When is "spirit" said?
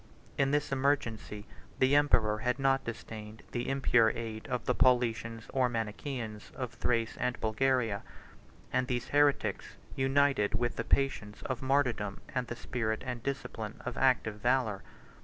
12.55-13.03